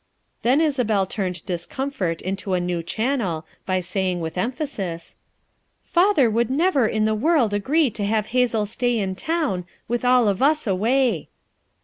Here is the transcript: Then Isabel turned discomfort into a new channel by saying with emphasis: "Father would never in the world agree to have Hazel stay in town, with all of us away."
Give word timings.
Then 0.41 0.61
Isabel 0.61 1.05
turned 1.05 1.45
discomfort 1.45 2.23
into 2.23 2.53
a 2.55 2.59
new 2.59 2.81
channel 2.81 3.45
by 3.67 3.81
saying 3.81 4.19
with 4.19 4.35
emphasis: 4.35 5.15
"Father 5.83 6.27
would 6.27 6.49
never 6.49 6.87
in 6.87 7.05
the 7.05 7.13
world 7.13 7.53
agree 7.53 7.91
to 7.91 8.05
have 8.05 8.25
Hazel 8.33 8.65
stay 8.65 8.97
in 8.97 9.13
town, 9.13 9.63
with 9.87 10.03
all 10.03 10.27
of 10.27 10.41
us 10.41 10.65
away." 10.65 11.29